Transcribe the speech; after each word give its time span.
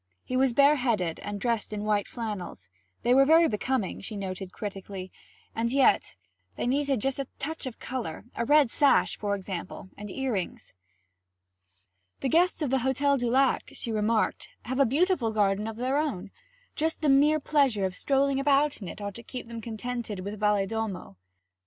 He 0.23 0.35
was 0.35 0.51
bareheaded 0.51 1.19
and 1.19 1.39
dressed 1.39 1.71
in 1.71 1.83
white 1.83 2.07
flannels; 2.07 2.67
they 3.03 3.13
were 3.13 3.23
very 3.23 3.47
becoming, 3.47 4.01
she 4.01 4.17
noted 4.17 4.51
critically, 4.51 5.11
and 5.53 5.71
yet 5.71 6.15
they 6.55 6.65
needed 6.65 6.99
just 7.01 7.19
a 7.19 7.27
touch 7.37 7.67
of 7.67 7.77
colour; 7.77 8.25
a 8.35 8.43
red 8.43 8.71
sash, 8.71 9.15
for 9.15 9.35
example, 9.35 9.91
and 9.95 10.09
earrings. 10.09 10.73
'The 12.21 12.29
guests 12.29 12.63
of 12.63 12.71
the 12.71 12.79
Hotel 12.79 13.15
du 13.15 13.29
Lac,' 13.29 13.69
she 13.73 13.91
remarked, 13.91 14.49
'have 14.65 14.79
a 14.79 14.87
beautiful 14.87 15.29
garden 15.29 15.67
of 15.67 15.75
their 15.75 15.97
own. 15.99 16.31
Just 16.75 17.01
the 17.01 17.07
mere 17.09 17.39
pleasure 17.39 17.85
of 17.85 17.93
strolling 17.95 18.39
about 18.39 18.81
in 18.81 18.87
it 18.87 19.01
ought 19.01 19.13
to 19.13 19.21
keep 19.21 19.47
them 19.47 19.61
contented 19.61 20.21
with 20.21 20.39
Valedolmo.' 20.39 21.15